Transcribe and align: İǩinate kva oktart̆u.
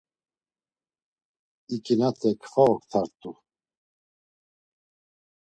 İǩinate 1.75 2.31
kva 2.41 2.65
oktart̆u. 2.73 3.31